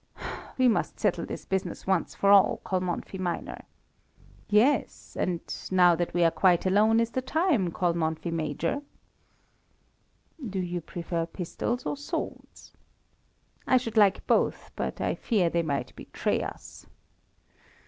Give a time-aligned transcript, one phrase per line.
[0.57, 3.63] "We must settle this business once for all, Kalmanffy minor."
[4.49, 8.81] "Yes, and now that we are quite alone is the time, Kalmanffy major?"
[10.43, 12.73] "Do you prefer pistols or swords?"
[13.67, 16.87] "I should like both; but I fear they might betray us."